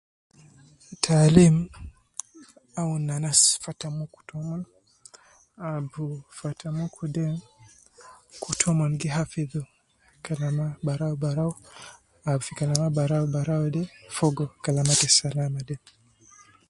Taalim 1.03 1.55
awun 2.79 3.05
anas 3.15 3.39
fata 3.63 3.87
muku 3.97 4.19
tomon, 4.29 4.61
ab 5.69 5.93
fata 6.39 6.67
muku 6.77 7.03
de, 7.15 7.25
kutu 8.43 8.63
omon 8.71 8.91
gi 9.01 9.09
hafidhi 9.17 9.59
kalama 10.25 10.65
barau 10.85 11.15
barau 11.23 11.51
ab 12.31 12.39
fi 12.45 12.53
kalama 12.59 12.87
barau 12.97 13.25
barau 13.35 13.63
de 13.75 13.81
fogo 14.15 14.45
kalama 14.63 14.93
te 14.99 15.07
salama 15.17 15.61
de 15.67 15.75